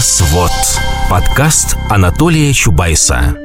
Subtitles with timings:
[0.00, 0.50] Небосвод.
[1.10, 3.36] Подкаст Анатолия Чубайса.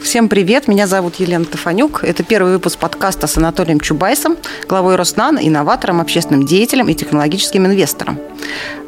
[0.00, 2.04] Всем привет, меня зовут Елена Тафанюк.
[2.04, 4.36] Это первый выпуск подкаста с Анатолием Чубайсом,
[4.68, 8.20] главой Роснано, инноватором, общественным деятелем и технологическим инвестором,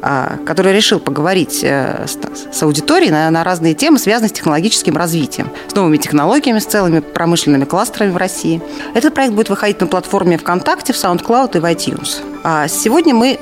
[0.01, 5.75] а, который решил поговорить э, с аудиторией на разные темы, связанные с технологическим развитием, с
[5.75, 8.61] новыми технологиями, с целыми промышленными кластерами в России.
[8.93, 12.21] Этот проект будет выходить на платформе ВКонтакте, в SoundCloud и в iTunes.
[12.45, 13.37] А сегодня мы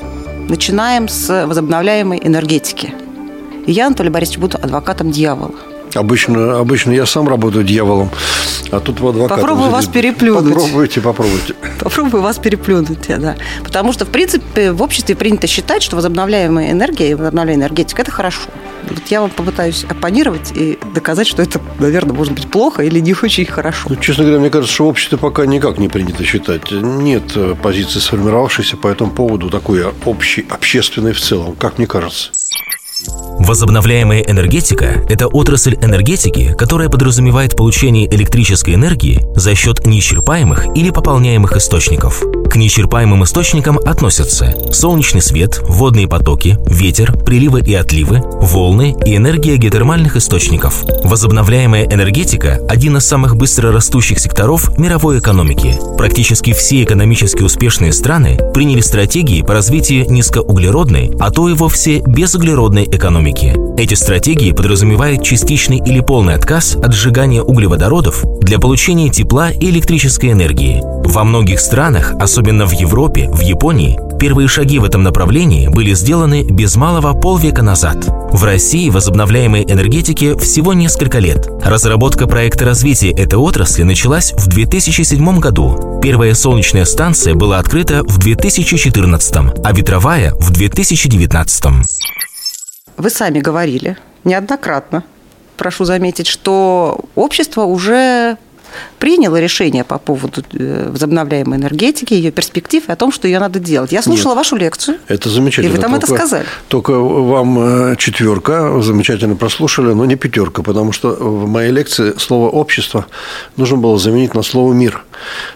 [0.50, 2.96] начинаем с возобновляемой энергетики.
[3.70, 5.54] И я, Анатолий Борисович, буду адвокатом дьявола.
[5.94, 8.10] Обычно, обычно я сам работаю дьяволом,
[8.72, 9.38] а тут в адвокатом.
[9.42, 10.56] Попробую вас переплюнуть.
[10.56, 11.54] Попробуйте, попробуйте.
[11.80, 13.36] Попробую вас переплюнуть, да.
[13.64, 18.10] Потому что, в принципе, в обществе принято считать, что возобновляемая энергия и возобновляемая энергетика– это
[18.10, 18.50] хорошо.
[18.90, 23.14] Вот я вам попытаюсь оппонировать и доказать, что это, наверное, может быть плохо или не
[23.14, 23.90] очень хорошо.
[23.90, 26.72] Ну, честно говоря, мне кажется, что в обществе пока никак не принято считать.
[26.72, 32.32] Нет э, позиции сформировавшейся по этому поводу такой общей, общественной в целом, как мне кажется.
[33.08, 41.56] Возобновляемая энергетика– это отрасль энергетики, которая подразумевает получение электрической энергии за счет неисчерпаемых или пополняемых
[41.56, 42.22] источников.
[42.48, 49.58] К неисчерпаемым источникам относятся солнечный свет, водные потоки, ветер, приливы и отливы, волны и энергия
[49.58, 50.84] геотермальных источников.
[51.04, 55.78] Возобновляемая энергетика– один из самых быстро растущих секторов мировой экономики.
[55.98, 62.86] Практически все экономически успешные страны приняли стратегии по развитию низкоуглеродной, а то и вовсе безуглеродной
[62.86, 63.56] экономики.
[63.78, 70.32] Эти стратегии подразумевают частичный или полный отказ от сжигания углеводородов для получения тепла и электрической
[70.32, 70.82] энергии.
[71.06, 72.29] Во многих странах, особенно
[72.68, 78.06] в Европе, в Японии, первые шаги в этом направлении были сделаны без малого полвека назад.
[78.32, 81.48] В России возобновляемой энергетике всего несколько лет.
[81.64, 86.00] Разработка проекта развития этой отрасли началась в 2007 году.
[86.04, 91.64] Первая солнечная станция была открыта в 2014, а ветровая в 2019.
[92.98, 95.04] Вы сами говорили неоднократно,
[95.58, 98.38] прошу заметить, что общество уже
[99.00, 103.60] приняло решение по поводу э, возобновляемой энергетики, ее перспектив и о том, что ее надо
[103.60, 103.92] делать.
[103.92, 104.98] Я слушала Нет, вашу лекцию.
[105.08, 105.74] Это замечательно.
[105.74, 106.46] И вы там только, это сказали.
[106.68, 112.50] Только вам э, четверка, замечательно прослушали, но не пятерка, потому что в моей лекции слово
[112.50, 113.06] «общество»
[113.58, 115.04] нужно было заменить на слово «мир».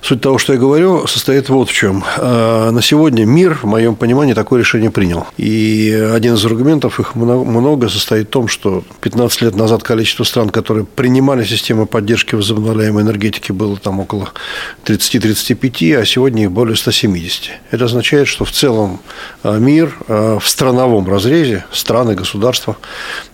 [0.01, 2.03] Суть того, что я говорю, состоит вот в чем.
[2.17, 5.27] Э, на сегодня мир, в моем понимании, такое решение принял.
[5.37, 10.49] И один из аргументов, их много, состоит в том, что 15 лет назад количество стран,
[10.49, 14.29] которые принимали систему поддержки возобновляемой энергетики, было там около
[14.85, 17.51] 30-35, а сегодня их более 170.
[17.71, 18.99] Это означает, что в целом
[19.43, 22.77] э, мир э, в страновом разрезе, страны, государства,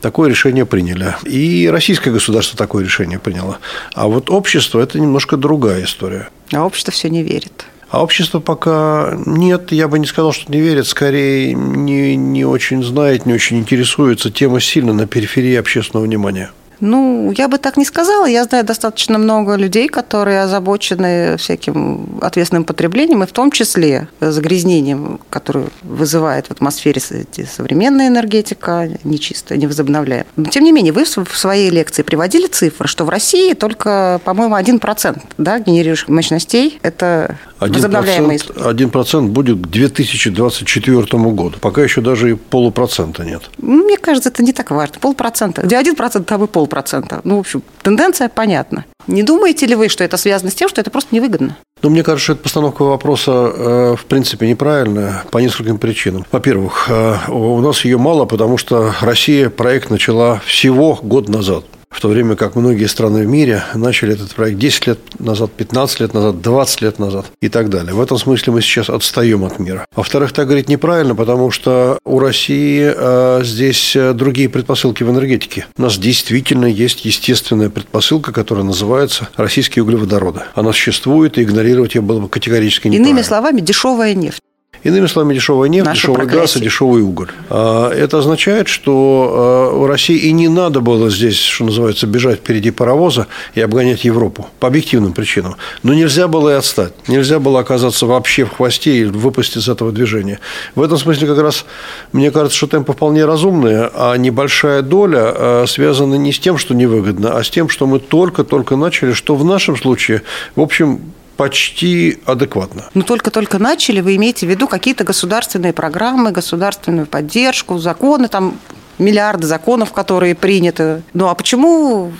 [0.01, 1.15] такое решение приняли.
[1.25, 3.59] И российское государство такое решение приняло.
[3.93, 6.18] А вот общество– это немножко другая история.
[6.51, 7.65] А общество все не верит.
[7.89, 12.83] А общество пока нет, я бы не сказал, что не верит, скорее не, не очень
[12.83, 14.29] знает, не очень интересуется.
[14.29, 16.51] Тема сильно на периферии общественного внимания.
[16.79, 18.25] Ну, я бы так не сказала.
[18.25, 25.19] Я знаю достаточно много людей, которые озабочены всяким ответственным потреблением, и в том числе загрязнением,
[25.29, 27.01] которое вызывает в атмосфере
[27.49, 30.25] современная энергетика, нечистая, невозобновляемая.
[30.35, 34.55] Но, тем не менее, вы в своей лекции приводили цифры, что в России только, по-моему,
[34.55, 38.67] 1% да, генерирующих мощностей– это 1%, возобновляемые источники.
[38.67, 41.53] 1% будет к 2024 году.
[41.59, 43.49] Пока еще даже и полупроцента нет.
[43.57, 44.95] Мне кажется, это не так важно.
[44.99, 45.61] Полпроцента.
[45.61, 47.21] Где 1%, там и пол полпроцента.
[47.23, 48.85] Ну, в общем, тенденция понятна.
[49.07, 51.57] Не думаете ли вы, что это связано с тем, что это просто невыгодно?
[51.81, 56.25] Ну, мне кажется, что эта постановка вопроса, э, в принципе, неправильная по нескольким причинам.
[56.31, 62.01] Во-первых, э, у нас ее мало, потому что Россия проект начала всего год назад в
[62.01, 66.13] то время как многие страны в мире начали этот проект 10 лет назад, 15 лет
[66.13, 67.93] назад, 20 лет назад и так далее.
[67.93, 69.85] В этом смысле мы сейчас отстаем от мира.
[69.95, 75.65] Во-вторых, так говорить неправильно, потому что у России э, здесь другие предпосылки в энергетике.
[75.77, 80.41] У нас действительно есть естественная предпосылка, которая называется российские углеводороды.
[80.55, 83.09] Она существует, и игнорировать ее было бы категорически неправильно.
[83.09, 84.41] Иными словами, дешевая нефть.
[84.83, 86.41] Иными словами, дешевая нефть, Наша дешевый прогрессия.
[86.41, 87.29] газ и дешевый уголь.
[87.49, 92.39] А, это означает, что у а, России и не надо было здесь, что называется, бежать
[92.39, 95.55] впереди паровоза и обгонять Европу по объективным причинам.
[95.83, 96.93] Но нельзя было и отстать.
[97.07, 100.39] Нельзя было оказаться вообще в хвосте и выпасть из этого движения.
[100.75, 101.65] В этом смысле как раз
[102.13, 106.73] мне кажется, что темпы вполне разумные, а небольшая доля а, связана не с тем, что
[106.73, 110.23] невыгодно, а с тем, что мы только-только начали, что в нашем случае,
[110.55, 111.01] в общем,
[111.39, 112.89] почти адекватно.
[112.93, 118.59] Ну, только-только начали, вы имеете в виду какие-то государственные программы, государственную поддержку, законы, там
[118.97, 121.01] миллиарды законов, которые приняты.
[121.13, 122.11] Ну, а почему,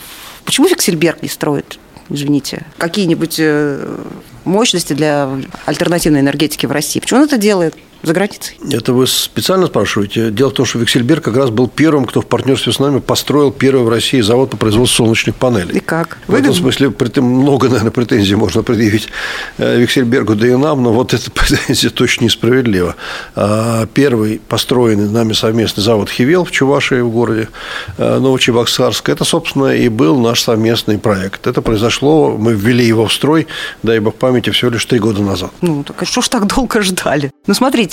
[0.45, 1.79] почему Фиксельберг не строит?
[2.07, 3.97] Извините, какие-нибудь э,
[4.45, 5.29] мощности для
[5.65, 7.01] альтернативной энергетики в России.
[7.01, 7.75] Почему он это делает?
[8.03, 8.57] За границей?
[8.71, 10.31] Это вы специально спрашиваете?
[10.31, 13.51] Дело в том, что Виксельберг как раз был первым, кто в партнерстве с нами построил
[13.51, 15.77] первый в России завод по производству солнечных панелей.
[15.77, 16.17] И как?
[16.27, 19.09] В этом смысле много, наверное, претензий можно предъявить
[19.57, 22.95] э, Виксельбергу, да и нам, но вот эта претензия точно несправедлива.
[23.35, 27.49] А, первый построенный нами совместный завод «Хивел» в Чувашии в городе
[27.97, 31.47] э, Новочебоксарск, это, собственно, и был наш совместный проект.
[31.47, 33.47] Это произошло, мы ввели его в строй,
[33.83, 35.51] дай бог памяти, всего лишь три года назад.
[35.61, 37.31] Ну, так а что ж так долго ждали?
[37.47, 37.88] Ну, смотрите,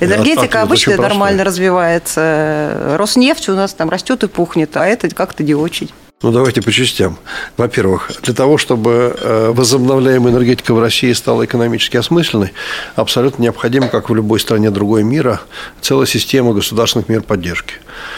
[0.00, 2.96] энергетика обычно нормально развивается.
[2.98, 5.90] Роснефть у нас там растет и пухнет, а это как-то не очень.
[6.20, 7.16] Ну, давайте по частям.
[7.56, 12.52] Во-первых, для того, чтобы э, возобновляемая энергетика в России стала экономически осмысленной,
[12.96, 15.40] абсолютно необходимо, как в любой стране другой мира,
[15.80, 17.74] целая система государственных мер поддержки.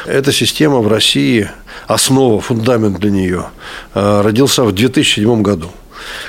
[0.06, 1.50] Эта система в России,
[1.88, 3.50] основа, фундамент для нее,
[3.92, 5.70] э, родился в 2007 году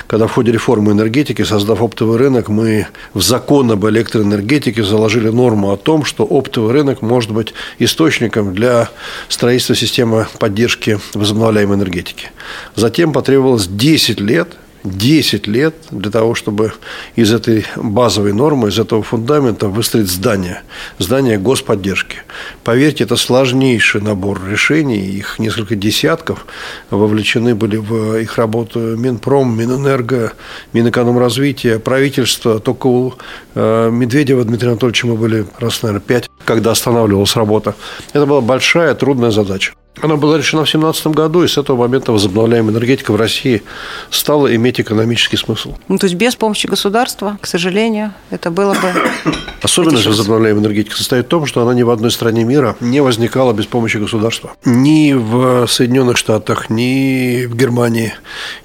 [0.06, 5.72] когда в ходе реформы энергетики, создав оптовый рынок, мы в закон об электроэнергетике заложили норму
[5.72, 8.88] о том, что оптовый рынок может быть источником для
[9.28, 12.30] строительства системы поддержки возобновляемой энергетики.
[12.76, 14.48] Затем потребовалось 10 лет–
[14.84, 16.72] 10 лет для того, чтобы
[17.16, 20.62] из этой базовой нормы, из этого фундамента выстроить здание,
[20.98, 22.18] здание господдержки.
[22.64, 26.46] Поверьте, это сложнейший набор решений, их несколько десятков,
[26.90, 30.32] вовлечены были в их работу Минпром, Минэнерго,
[30.72, 32.58] Минэкономразвития, правительство.
[32.58, 33.14] Только у
[33.54, 37.74] э, Медведева Дмитрия Анатольевича мы были раз, наверное, пять, когда останавливалась работа.
[38.12, 39.72] Это была большая, трудная задача.
[40.00, 43.62] Она была решена в 2017 году, и с этого момента возобновляемая энергетика в России
[44.10, 45.74] стала иметь экономический смысл.
[45.88, 49.32] Ну, то есть без помощи государства, к сожалению, это было бы...
[49.62, 53.52] Особенность возобновляемой энергетики состоит в том, что она ни в одной стране мира не возникала
[53.52, 54.52] без помощи государства.
[54.64, 58.14] Ни в Соединенных Штатах, ни в Германии,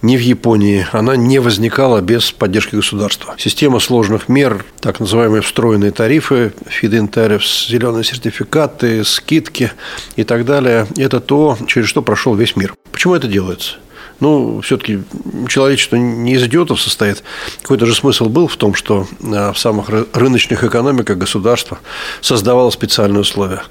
[0.01, 3.35] ни в Японии она не возникала без поддержки государства.
[3.37, 9.71] Система сложных мер, так называемые встроенные тарифы, feed-in tariffs, зеленые сертификаты, скидки
[10.15, 12.75] и так далее, это это то, через что прошел весь мир.
[12.91, 13.75] Почему это делается?
[14.19, 15.03] Ну, все-таки
[15.47, 17.23] человечество не из идиотов состоит.
[17.61, 21.77] Какой-то же смысл был в том, что а, в самых рыночных экономиках государство
[22.21, 23.61] создавало специальные условия.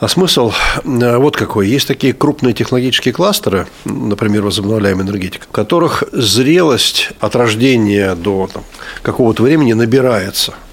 [0.00, 0.52] А смысл
[0.84, 1.68] а, вот какой.
[1.68, 8.50] Есть такие крупные технологические кластеры, например, возобновляемая энергетика, в которых зрелость от рождения до
[9.02, 10.54] какого-то времени набирается–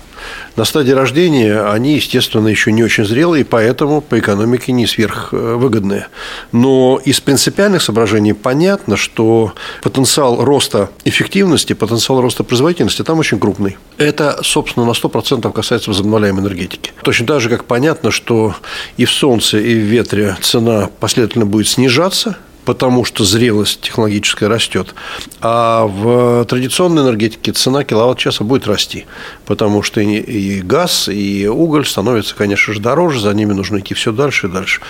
[0.56, 6.08] на стадии рождения они, естественно, еще не очень зрелые, поэтому по экономике не сверхвыгодные.
[6.52, 13.78] Но из принципиальных соображений понятно, что потенциал роста эффективности, потенциал роста производительности там очень крупный.
[13.98, 16.92] Это, собственно, на 100% касается возобновляемой энергетики.
[17.04, 18.56] Точно так же, как понятно, что
[18.98, 24.94] и в солнце, и в ветре цена последовательно будет снижаться– потому что зрелость технологическая растет.
[25.42, 29.06] А в традиционной энергетике цена киловатт-часа будет расти,
[29.46, 34.12] потому что и газ, и уголь становятся, конечно же, дороже, за ними нужно идти все
[34.12, 34.82] дальше и дальше.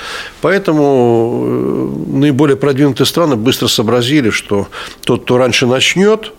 [0.42, 4.68] Поэтому э, наиболее продвинутые страны быстро сообразили, что
[5.02, 6.34] тот, кто раньше начнет,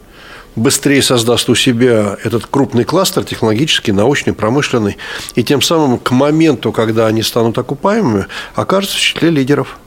[0.56, 4.96] быстрее создаст у себя этот крупный кластер технологический, научный, промышленный,
[5.34, 9.78] и тем самым к моменту, когда они станут окупаемыми, окажутся в числе лидеров–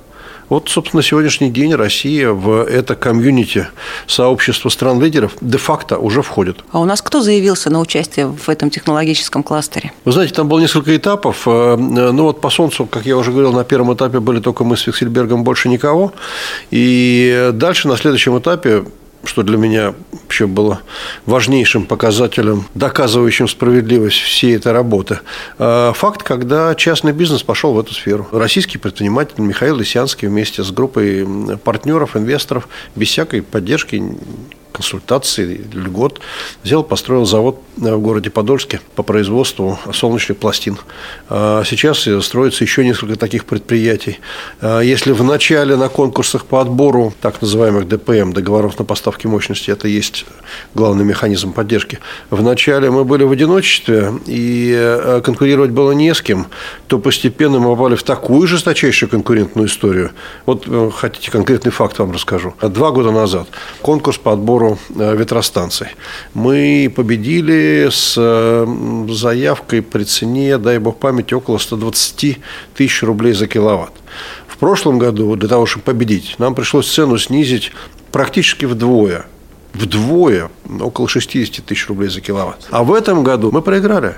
[0.49, 3.67] вот, собственно, на сегодняшний день Россия в это комьюнити
[4.07, 6.59] сообщество стран-лидеров де-факто уже входит.
[6.71, 9.91] А у нас кто заявился на участие в этом технологическом кластере?
[10.05, 11.43] Вы знаете, там было несколько этапов.
[11.47, 14.77] Э, ну вот по Солнцу, как я уже говорил, на первом этапе были только мы
[14.77, 16.13] с Фиксельбергом, больше никого.
[16.71, 18.85] И дальше на следующем этапе
[19.27, 20.81] что для меня вообще было
[21.25, 25.19] важнейшим показателем, доказывающим справедливость всей этой работы.
[25.59, 28.27] А, факт, когда частный бизнес пошел в эту сферу.
[28.31, 31.27] Российский предприниматель Михаил Лисянский вместе с группой
[31.63, 34.03] партнеров, инвесторов, без всякой поддержки
[34.71, 36.19] консультаций, льгот,
[36.63, 40.77] взял, построил завод э, в городе Подольске по производству солнечных пластин.
[41.29, 44.19] А сейчас строится еще несколько таких предприятий.
[44.61, 49.71] А если в начале на конкурсах по отбору так называемых ДПМ, договоров на поставки мощности,
[49.71, 50.25] это есть
[50.73, 56.21] главный механизм поддержки, в начале мы были в одиночестве, и э, конкурировать было не с
[56.21, 56.47] кем,
[56.87, 60.11] то постепенно мы попали в такую жесточайшую конкурентную историю.
[60.45, 62.53] Вот э, хотите конкретный факт вам расскажу.
[62.61, 63.47] Два года назад
[63.81, 65.87] конкурс по отбору отбору э, ветростанций.
[66.33, 68.15] Мы победили с
[69.09, 72.37] заявкой при цене, дай бог памяти, около 120
[72.75, 73.93] тысяч рублей за киловатт.
[74.47, 77.71] В прошлом году для того, чтобы победить, нам пришлось цену снизить
[78.11, 79.25] практически вдвое.
[79.73, 80.49] Вдвое,
[80.79, 82.67] около 60 тысяч рублей за киловатт.
[82.71, 84.15] А в этом году мы проиграли.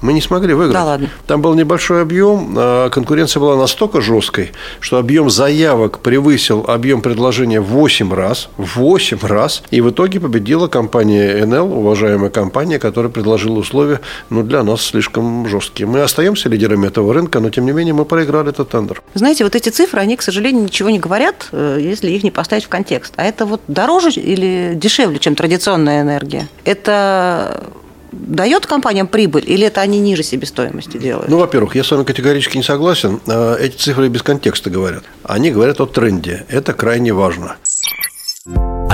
[0.00, 0.74] Мы не смогли выиграть.
[0.74, 1.08] Да ладно.
[1.26, 7.60] Там был небольшой объем, а конкуренция была настолько жесткой, что объем заявок превысил объем предложения
[7.60, 8.48] в 8 раз.
[8.56, 9.62] В 8 раз.
[9.70, 14.00] И в итоге победила компания НЛ, уважаемая компания, которая предложила условия
[14.30, 15.86] ну, для нас слишком жесткие.
[15.86, 19.02] Мы остаемся лидерами этого рынка, но тем не менее мы проиграли этот тендер.
[19.14, 22.64] Знаете, вот эти цифры, они, к сожалению, ничего не говорят, э, если их не поставить
[22.64, 23.14] в контекст.
[23.16, 26.48] А это вот дороже или дешевле, чем традиционная энергия?
[26.64, 27.64] Это
[28.12, 31.28] дает компаниям прибыль или это они ниже себестоимости делают?
[31.28, 33.20] Ну, во-первых, я с вами категорически не согласен.
[33.26, 35.04] А, эти цифры без контекста говорят.
[35.22, 36.44] Они говорят о тренде.
[36.48, 37.56] Это крайне важно.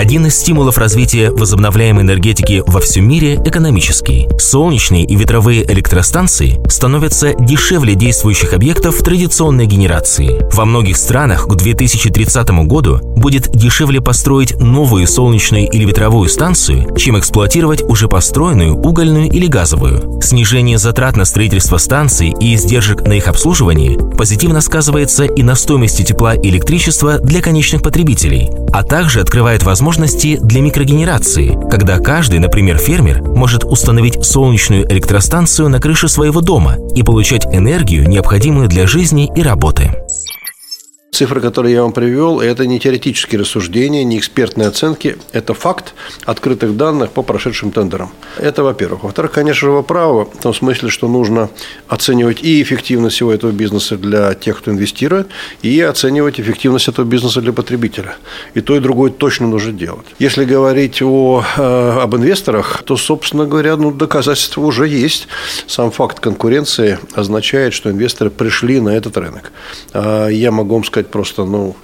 [0.05, 4.29] Один из стимулов развития возобновляемой энергетики во всем мире– экономический.
[4.39, 10.47] Солнечные и ветровые электростанции становятся дешевле действующих объектов традиционной генерации.
[10.55, 17.19] Во многих странах к 2030 году будет дешевле построить новую солнечную или ветровую станцию, чем
[17.19, 20.21] эксплуатировать уже построенную угольную или газовую.
[20.21, 26.03] Снижение затрат на строительство станций и издержек на их обслуживание позитивно сказывается и на стоимости
[26.03, 32.41] тепла и электричества для конечных потребителей, а также открывает возможность возможности для микрогенерации, когда каждый,
[32.41, 38.89] например, фермер, может установить солнечную электростанцию на крыше своего дома и получать энергию, необходимую для
[38.89, 39.93] жизни и работы.
[41.15, 45.95] Цифры, которые я вам привел, это не теоретические рассуждения, не экспертные оценки, это факт
[46.25, 48.11] открытых данных по прошедшим тендерам.
[48.37, 49.05] Это во-первых.
[49.05, 51.51] Во-вторых, конечно же, вы правы в том смысле, что нужно
[51.87, 55.29] оценивать и эффективность всего этого бизнеса для тех, кто инвестирует,
[55.63, 58.17] и оценивать эффективность этого бизнеса для потребителя.
[58.55, 60.07] И то, и другое точно нужно делать.
[60.19, 65.29] Если говорить о, э, об инвесторах, то, собственно говоря, ну, доказательства уже есть.
[65.69, 69.53] Сам факт конкуренции означает, что инвесторы пришли на этот рынок.
[69.93, 71.77] А я могу вам сказать, сказать просто ну,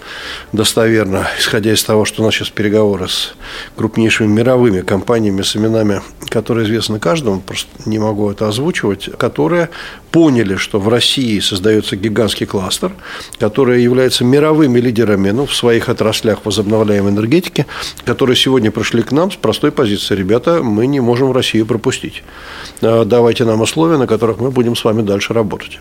[0.52, 3.34] достоверно, исходя из того, что у нас сейчас переговоры с
[3.76, 6.00] крупнейшими мировыми компаниями с именами,
[6.30, 9.68] которые известны каждому, просто не могу это озвучивать, которые
[10.10, 12.92] поняли, что в России создается гигантский кластер,
[13.38, 17.66] который является мировыми лидерами ну, в своих отраслях возобновляемой энергетики,
[18.04, 20.16] которые сегодня пришли к нам с простой позиции.
[20.16, 22.22] Ребята, мы не можем Россию пропустить.
[22.82, 25.78] А, давайте нам условия, на которых мы будем с вами дальше работать.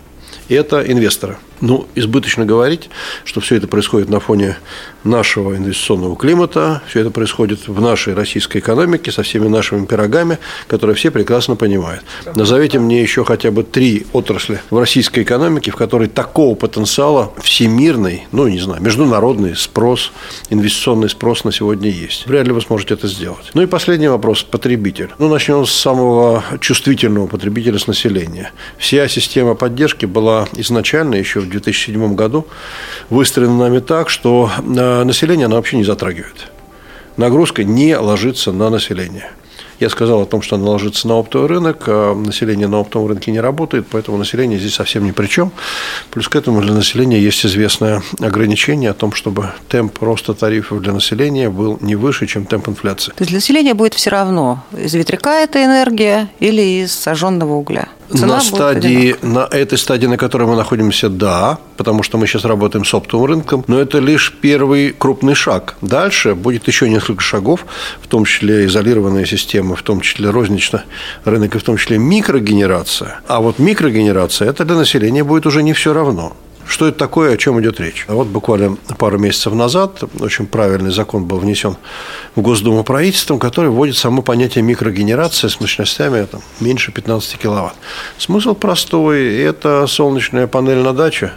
[0.47, 1.37] Это инвесторы.
[1.61, 2.89] Ну, избыточно говорить,
[3.25, 4.57] что все это происходит на фоне
[5.03, 10.95] нашего инвестиционного климата, все это происходит в нашей российской экономике со всеми нашими пирогами, которые
[10.95, 12.03] все прекрасно понимают.
[12.35, 18.27] Назовите мне еще хотя бы три отрасли в российской экономике, в которой такого потенциала всемирный,
[18.31, 20.11] ну, не знаю, международный спрос,
[20.49, 22.25] инвестиционный спрос на сегодня есть.
[22.25, 23.51] Вряд ли вы сможете это сделать.
[23.53, 25.09] Ну и последний вопрос– потребитель.
[25.17, 28.51] Ну, начнем с самого чувствительного потребителя с населения.
[28.77, 30.18] Вся система поддержки была
[30.53, 32.45] изначально еще в 2007 году
[33.09, 36.51] выстроена нами так, что э, население она вообще не затрагивает.
[37.17, 39.31] Нагрузка не ложится на население.
[39.79, 43.31] Я сказал о том, что она ложится на оптовый рынок, а население на оптовом рынке
[43.31, 45.53] не работает, поэтому население здесь совсем ни при чем.
[46.11, 50.91] Плюс к этому для населения есть известное ограничение о том, чтобы темп роста тарифов для
[50.91, 53.11] населения был не выше, чем темп инфляции.
[53.11, 57.87] То есть для населения будет все равно, из ветряка эта энергия или из сожженного угля?
[58.11, 62.43] Цена на стадии, на этой стадии, на которой мы находимся, да, потому что мы сейчас
[62.43, 65.75] работаем с оптовым рынком, но это лишь первый крупный шаг.
[65.81, 67.65] Дальше будет еще несколько шагов,
[68.01, 70.81] в том числе изолированная система, в том числе розничный
[71.23, 73.19] рынок, и в том числе микрогенерация.
[73.27, 76.35] А вот микрогенерация, это для населения будет уже не все равно.
[76.69, 78.05] Что это такое, о чем идет речь?
[78.07, 81.77] Вот буквально пару месяцев назад очень правильный закон был внесен
[82.35, 87.73] в Госдуму правительством, который вводит само понятие микрогенерации с мощностями там, меньше 15 киловатт.
[88.19, 89.35] Смысл простой.
[89.37, 91.31] Это солнечная панель на даче,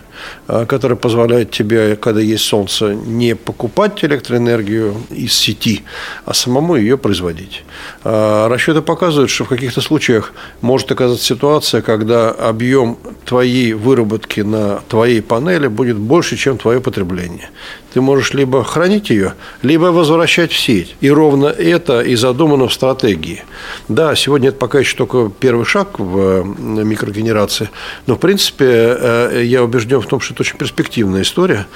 [0.46, 5.82] а, которая позволяет тебе, когда есть солнце, не покупать электроэнергию из сети,
[6.24, 7.64] а самому ее производить.
[8.04, 14.80] А, расчеты показывают, что в каких-то случаях может оказаться ситуация, когда объем твоей выработки на
[14.88, 17.50] твоей панели будет больше, чем твое потребление.
[17.92, 20.96] Ты можешь либо хранить ее, либо возвращать в сеть.
[21.00, 23.44] И ровно это и задумано в стратегии.
[23.88, 27.68] Да, сегодня это пока еще только первый шаг в э, микрогенерации,
[28.06, 31.66] но, в принципе, э, я убежден в том, что это очень перспективная история.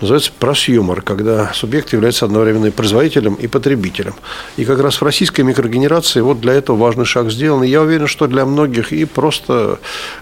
[0.00, 4.14] Называется просъюмор, когда субъект является одновременно и производителем, и потребителем.
[4.56, 7.62] И как раз в российской микрогенерации вот для этого важный шаг сделан.
[7.62, 9.78] И я уверен, что для многих и просто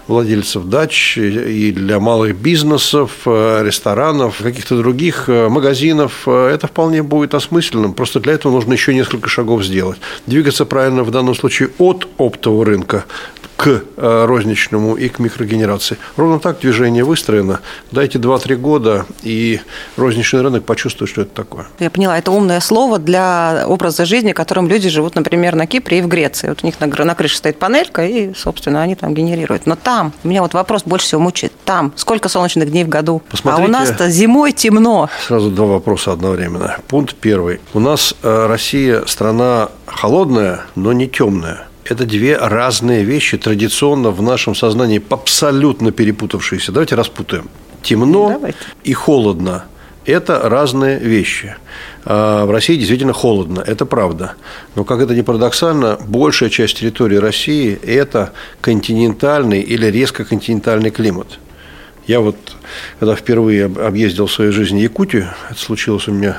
[0.07, 7.93] владельцев дач, и для малых бизнесов, э, ресторанов, каких-то других магазинов, это вполне будет осмысленным.
[7.93, 9.99] Просто для этого нужно еще несколько шагов сделать.
[10.25, 13.05] Двигаться правильно в данном случае от оптового рынка
[13.61, 15.97] к э, розничному и к микрогенерации.
[16.17, 17.59] Ровно так движение выстроено.
[17.91, 19.59] Дайте 2-3 года, и
[19.97, 21.67] розничный рынок почувствует, что это такое.
[21.77, 26.01] Я поняла, это умное слово для образа жизни, которым люди живут, например, на Кипре и
[26.01, 26.49] в Греции.
[26.49, 29.67] Вот у них на, на крыше стоит панелька, и, собственно, они там генерируют.
[29.67, 31.53] Но там, у меня вот вопрос больше всего мучает.
[31.63, 33.21] Там сколько солнечных дней в году?
[33.29, 35.07] Посмотрите, а у нас-то зимой темно.
[35.31, 36.75] Сразу два вопроса одновременно.
[36.89, 37.61] Пункт первый.
[37.73, 41.69] У нас э, Россия страна холодная, но не темная.
[41.85, 46.73] Это две разные вещи, традиционно в нашем сознании абсолютно перепутавшиеся.
[46.73, 47.47] Давайте распутаем.
[47.81, 48.57] Темно Давайте.
[48.83, 49.63] и холодно–
[50.05, 51.55] это разные вещи.
[52.03, 54.33] А в России действительно холодно, это правда.
[54.75, 61.39] Но, как это ни парадоксально, большая часть территории России– это континентальный или резко континентальный климат.
[62.07, 62.35] Я вот,
[62.99, 66.37] когда впервые объездил в своей жизни Якутию, это случилось у меня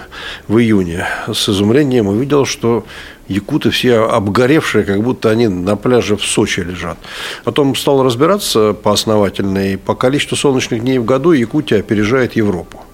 [0.48, 2.84] в июне, с изумлением увидел, что
[3.28, 6.98] якуты все обгоревшие, как будто они на пляже в Сочи лежат.
[7.44, 12.84] Потом стал разбираться поосновательно, и по количеству солнечных дней в году Якутия опережает Европу.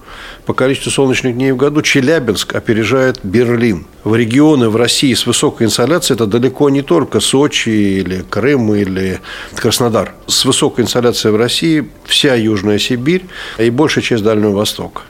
[0.47, 3.87] По количеству солнечных дней в году Челябинск опережает Берлин.
[4.05, 9.21] В регионы в России с высокой инсоляцией это далеко не только Сочи или Крым или
[9.55, 10.15] Краснодар.
[10.27, 13.27] С высокой инсоляцией в России вся Южная Сибирь
[13.59, 15.03] и большая часть Дальнего Востока.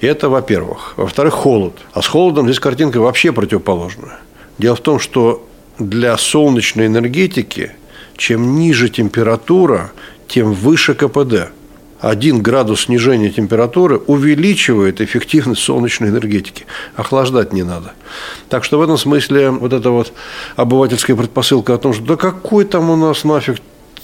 [0.00, 0.94] Это, во-первых.
[0.96, 1.74] Во-вторых, холод.
[1.92, 4.18] А с холодом здесь картинка вообще противоположная.
[4.58, 5.46] Дело в том, что
[5.78, 7.72] для солнечной энергетики
[8.16, 9.92] чем ниже температура,
[10.28, 11.52] тем выше КПД.
[12.04, 16.66] Один градус снижения температуры увеличивает эффективность солнечной энергетики.
[16.96, 17.94] Охлаждать не надо.
[18.50, 20.12] Так что в этом смысле вот эта вот
[20.56, 23.56] обывательская предпосылка о том, что да какой там у нас нафиг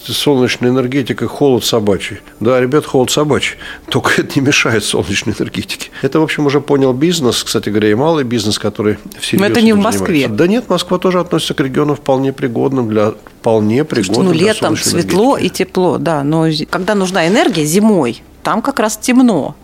[0.06, 2.20] солнечная энергетика, холод собачий.
[2.40, 3.56] Да, ребят, холод собачий.
[3.88, 5.90] Только это не мешает солнечной энергетике.
[6.02, 9.60] Это, в общем, уже понял бизнес, кстати говоря, и малый бизнес, который всерьез Но это
[9.60, 10.28] не в Москве.
[10.28, 15.36] Да нет, Москва тоже относится к региону вполне пригодным для вполне пригодным ну, летом светло
[15.36, 19.54] и тепло, да, но когда нужна энергия зимой, там как раз темно.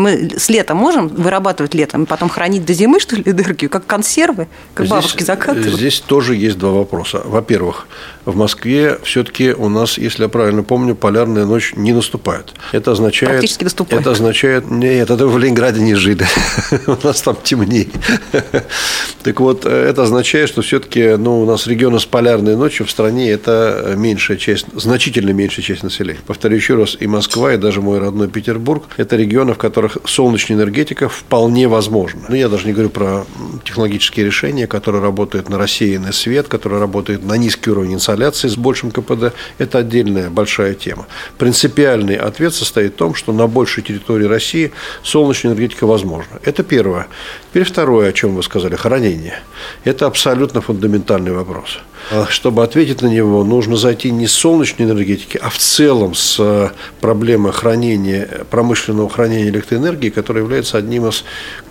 [0.00, 4.48] Мы с лета можем вырабатывать летом, потом хранить до зимы, что ли, энергию, как консервы,
[4.72, 5.74] как здесь, бабушки закатывают?
[5.74, 7.20] Здесь тоже есть два вопроса.
[7.24, 7.86] Во-первых,
[8.24, 12.54] в Москве все-таки у нас, если я правильно помню, полярная ночь не наступает.
[12.72, 13.32] Это означает...
[13.32, 14.00] Практически наступает.
[14.00, 14.70] Это означает...
[14.70, 16.26] Нет, это в Ленинграде не жили.
[16.86, 17.88] у нас там темнее.
[19.22, 23.30] так вот, это означает, что все-таки ну, у нас регионы с полярной ночью в стране
[23.30, 26.20] это меньшая часть, значительно меньшая часть населения.
[26.26, 30.08] Повторю еще раз, и Москва, и даже мой родной Петербург– это регионы, в которых которых
[30.08, 32.20] солнечная энергетика вполне возможна.
[32.28, 33.24] Ну, я даже не говорю про
[33.64, 38.90] технологические решения, которые работают на рассеянный свет, которые работают на низкий уровень инсоляции с большим
[38.90, 39.34] КПД.
[39.58, 41.06] Это отдельная большая тема.
[41.38, 44.72] Принципиальный ответ состоит в том, что на большей территории России
[45.02, 46.38] солнечная энергетика возможна.
[46.44, 47.06] Это первое.
[47.50, 49.42] Теперь второе, о чем вы сказали, хранение.
[49.84, 51.78] Это абсолютно фундаментальный вопрос.
[52.10, 56.36] А чтобы ответить на него, нужно зайти не с солнечной энергетики, а в целом с
[56.40, 59.79] э, проблемой хранения, промышленного хранения электроэнергии,
[60.10, 61.24] которая является одним из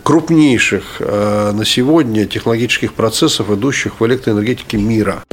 [0.04, 5.24] крупнейших э, на сегодня технологических процессов, идущих в электроэнергетике мира.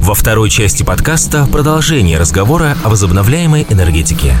[0.00, 4.34] Во второй части подкаста продолжение разговора о возобновляемой энергетике.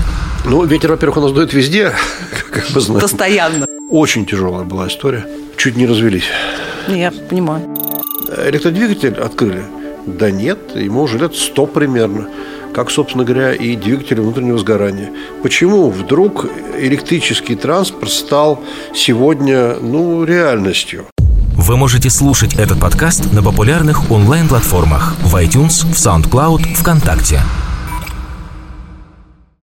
[0.44, 1.92] Ну, ветер, во-первых, у нас дует везде,
[2.50, 3.00] как мы знаем.
[3.00, 3.66] Постоянно.
[3.90, 5.26] Очень тяжелая была история.
[5.56, 6.24] Чуть не развелись.
[6.88, 7.68] Я понимаю.
[8.46, 9.62] Электродвигатель открыли–
[10.06, 12.28] да нет, ему уже лет 100 примерно
[12.74, 15.10] как, собственно говоря, и двигатели внутреннего сгорания.
[15.42, 16.46] Почему вдруг
[16.78, 18.62] электрический транспорт стал
[18.94, 21.06] сегодня ну, реальностью?
[21.56, 27.40] Вы можете слушать этот подкаст на популярных онлайн-платформах в iTunes, в SoundCloud, ВКонтакте.